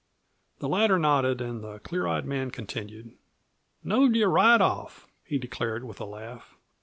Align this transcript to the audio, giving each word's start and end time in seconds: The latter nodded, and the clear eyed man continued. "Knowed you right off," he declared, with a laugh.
The 0.57 0.67
latter 0.67 0.97
nodded, 0.97 1.41
and 1.41 1.63
the 1.63 1.77
clear 1.77 2.07
eyed 2.07 2.25
man 2.25 2.49
continued. 2.49 3.13
"Knowed 3.83 4.15
you 4.15 4.25
right 4.25 4.59
off," 4.59 5.05
he 5.23 5.37
declared, 5.37 5.83
with 5.83 5.99
a 6.01 6.05
laugh. 6.05 6.55